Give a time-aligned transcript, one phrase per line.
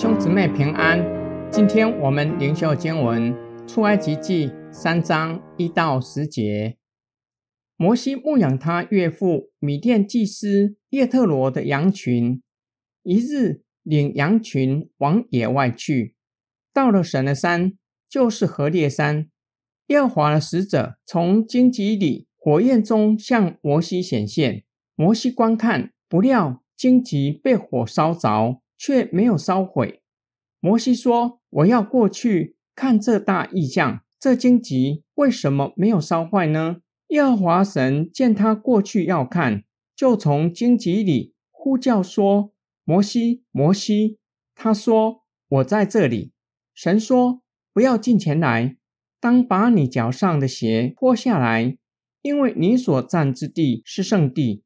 [0.00, 1.04] 兄姊妹平安。
[1.50, 3.34] 今天我们灵修经文
[3.66, 6.76] 出埃及记三章一到十节。
[7.76, 12.40] 摩西牧养他岳父米甸祭司叶特罗的羊群，
[13.02, 16.14] 一日领羊群往野外去，
[16.72, 17.72] 到了神的山，
[18.08, 19.26] 就是何烈山。
[19.88, 24.62] 耶和华的使者从荆棘里火焰中向摩西显现，
[24.94, 28.60] 摩西观看，不料荆棘被火烧着。
[28.78, 30.00] 却没有烧毁。
[30.60, 36.78] 摩西说：“我要过去看这大异象，这荆棘为什么没有烧坏呢？”
[37.08, 39.64] 耶和华神见他过去要看，
[39.96, 42.52] 就从荆棘里呼叫说
[42.84, 44.18] ：“摩西，摩西！”
[44.54, 46.32] 他说：“我在这里。”
[46.74, 47.42] 神说
[47.72, 48.76] ：“不要进前来，
[49.18, 51.78] 当把你脚上的鞋脱下来，
[52.22, 54.62] 因为你所站之地是圣地。”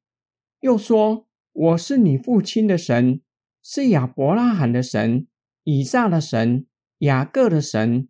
[0.61, 3.21] 又说：“我是你父亲的神。”
[3.63, 5.27] 是亚伯拉罕的神，
[5.63, 6.67] 以撒的神，
[6.99, 8.09] 雅各的神。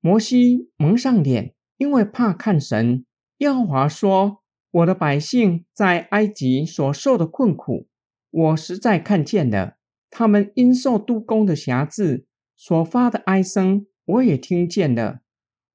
[0.00, 3.06] 摩西蒙上脸，因为怕看神。
[3.38, 7.88] 耶和华说：“我的百姓在埃及所受的困苦，
[8.30, 9.76] 我实在看见了；
[10.10, 15.20] 他们因受督工的辖制所发的哀声，我也听见了。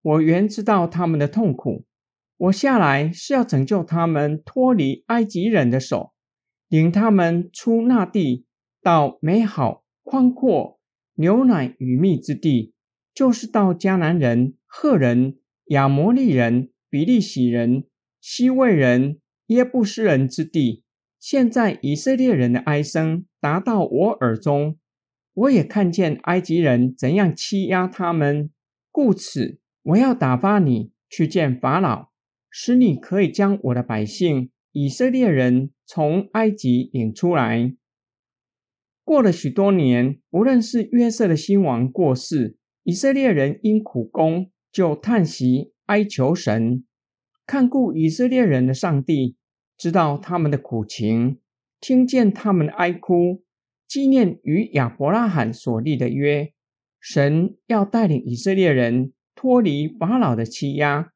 [0.01, 1.85] 我原知道他们的痛苦。
[2.37, 6.13] 我下来是要拯救他们，脱离埃及人的手，
[6.67, 8.45] 领他们出那地。”
[8.87, 10.79] 到美好宽阔、
[11.15, 12.73] 牛奶与蜜之地，
[13.13, 17.83] 就是到迦南人、赫人、亚摩利人、比利洗人、
[18.21, 20.85] 西魏人、耶布斯人之地。
[21.19, 24.77] 现在以色列人的哀声达到我耳中，
[25.33, 28.49] 我也看见埃及人怎样欺压他们，
[28.89, 32.11] 故此我要打发你去见法老，
[32.49, 37.75] 使你可以将我的百姓以色列人从埃及领出来。
[39.07, 46.83] 过了许多年，无论是约瑟的新王过世，以色列人因苦功就叹息哀求神，
[47.45, 49.37] 看顾以色列人的上帝
[49.77, 51.39] 知道他们的苦情，
[51.79, 53.45] 听见他们的哀哭，
[53.87, 56.51] 纪念与亚伯拉罕所立的约，
[56.99, 61.13] 神要带领以色列人脱离法老的欺压，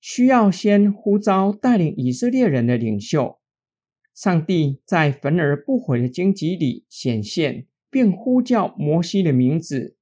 [0.00, 3.38] 需要先呼召带领以色列人的领袖。
[4.14, 9.96] 上帝在焚而不毁的荆棘里显现，并呼叫摩西的名字。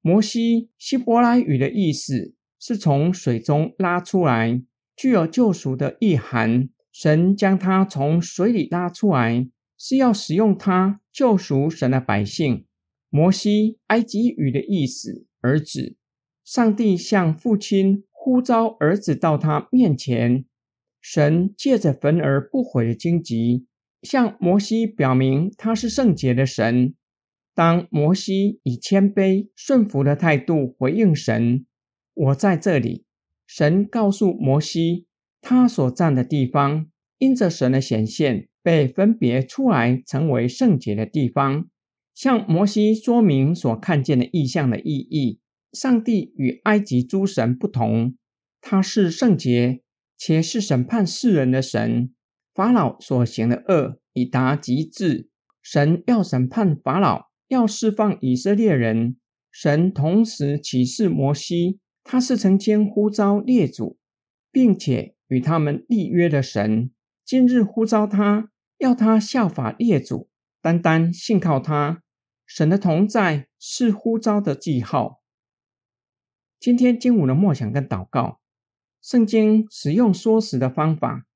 [0.00, 4.60] 摩西，希伯来语的意思是从水中拉出来，
[4.96, 6.68] 具有救赎的意涵。
[6.90, 9.48] 神将他从水里拉出来，
[9.78, 12.66] 是要使用他救赎神的百姓。
[13.08, 15.96] 摩西，埃及语的意思，儿子。
[16.44, 20.44] 上帝向父亲呼召儿子到他面前。
[21.02, 23.66] 神借着焚而不毁的荆棘，
[24.02, 26.94] 向摩西表明他是圣洁的神。
[27.54, 31.66] 当摩西以谦卑顺服的态度回应神
[32.14, 33.04] ：“我在这里。”
[33.46, 35.06] 神告诉摩西，
[35.42, 36.86] 他所站的地方
[37.18, 41.68] 因着神的显现被分别出来，成为圣洁的地方。
[42.14, 45.40] 向摩西说明所看见的意象的意义。
[45.72, 48.14] 上帝与埃及诸神不同，
[48.60, 49.82] 他是圣洁。
[50.24, 52.14] 且是审判世人的神，
[52.54, 55.28] 法老所行的恶已达极致，
[55.60, 59.16] 神要审判法老，要释放以色列人。
[59.50, 63.98] 神同时启示摩西，他是曾经呼召列祖，
[64.52, 66.92] 并且与他们立约的神，
[67.24, 70.28] 今日呼召他，要他效法列祖，
[70.60, 72.04] 单单信靠他。
[72.46, 75.20] 神的同在是呼召的记号。
[76.60, 78.38] 今天经文的默想跟祷告。
[79.02, 81.26] 圣经使用缩时的方法，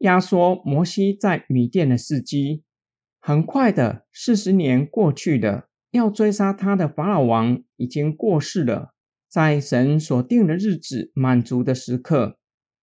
[0.00, 2.62] 压缩摩西在米甸的事迹。
[3.18, 8.92] 很快的，四十年过去的，要追杀他的法老王已经过世了。
[9.26, 12.36] 在神所定的日子满足的时刻，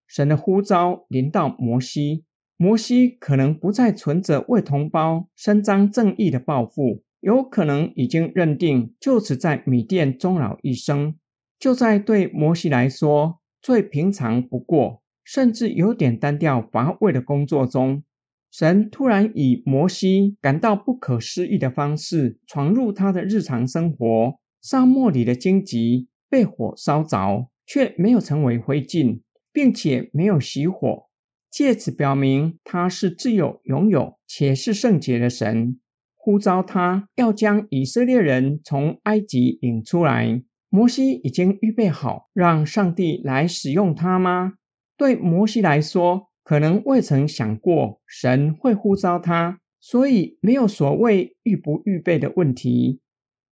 [0.08, 2.26] 神的呼召临到摩西。
[2.58, 11.16] 摩西可能不再存着为同胞伸张正义的抱负，有可能已经认定就此在米甸终老一生。
[11.60, 13.41] 就在对摩西来说。
[13.62, 18.04] 最平常不过，甚至有点单调乏味的工作中，
[18.52, 24.40] 神突然以摩西感到不可思议的方式闯入他的日常生活。
[24.62, 29.22] 沙漠里的荆棘被火烧着，却没有成为灰烬，
[29.52, 31.08] 并且没有熄火，
[31.50, 35.80] 借此表明他是自有、拥有且是圣洁的神。
[36.16, 40.44] 呼召他要将以色列人从埃及引出来。
[40.74, 44.54] 摩西已经预备好让上帝来使用他吗？
[44.96, 53.02] 对摩西来说，可能未曾想过神会呼召他，所以没有所谓预不预备的问题。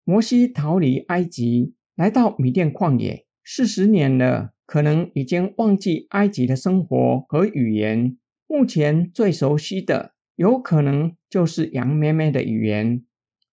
[0.04, 8.16] 摩西逃离埃及，来到米甸旷野四十年了，可能已经忘记埃及的生活和语言。
[8.46, 13.02] 目前最熟悉的，有可能就是羊咩咩的语言。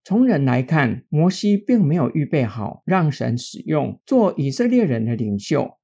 [0.07, 5.79] 从人来看，摩西并没有预备好让神使用做以色列人的领袖。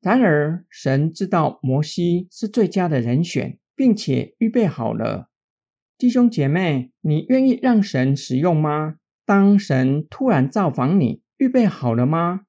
[0.00, 5.28] 然而，神知道摩西是最佳的人选，并且预备好了。
[5.98, 8.98] 弟兄姐妹，你愿意让神使用吗？
[9.26, 12.42] 当神突然造访你，预备好了吗？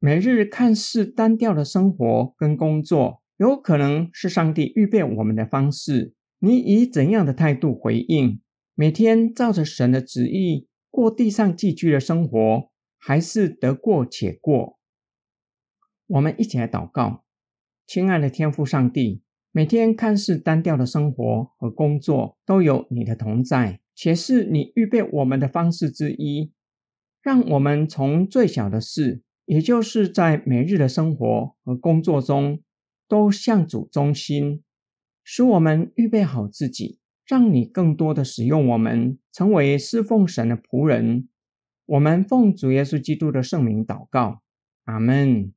[0.00, 6.14] 每日看似单调的生活跟工作，有可能是上帝预备我们的方式。
[6.40, 8.40] 你以怎样的态度回应？
[8.76, 14.78] 每天照着神的旨意过地上寄居的生活，还是得过且过？
[16.08, 17.24] 我们一起来祷告，
[17.86, 19.22] 亲爱的天父上帝，
[19.52, 23.80] 每天看似单调的生活和工作，都有你的同在。
[23.94, 26.52] 且是你预备我们的方式之一，
[27.22, 32.60] 让我们从最小的事，也就是在每日的生活和工作中，
[33.06, 34.64] 都向主忠心，
[35.22, 41.28] 使我们预备好自己，让你更多的使用我们，成为侍奉神的仆人。
[41.86, 44.42] 我们奉主耶稣基督的圣名祷告，
[44.84, 45.52] 阿门。